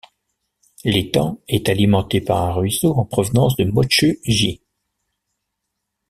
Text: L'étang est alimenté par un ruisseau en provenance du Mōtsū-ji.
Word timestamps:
L'étang 0.83 1.39
est 1.47 1.69
alimenté 1.69 2.21
par 2.21 2.43
un 2.45 2.53
ruisseau 2.53 2.91
en 2.95 3.05
provenance 3.05 3.55
du 3.55 3.65
Mōtsū-ji. 3.65 4.59